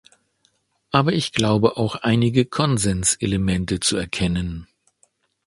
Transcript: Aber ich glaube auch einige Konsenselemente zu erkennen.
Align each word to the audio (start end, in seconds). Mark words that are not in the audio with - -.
Aber 0.89 1.13
ich 1.13 1.31
glaube 1.31 1.77
auch 1.77 1.93
einige 1.95 2.45
Konsenselemente 2.45 3.79
zu 3.79 3.97
erkennen. 3.97 4.65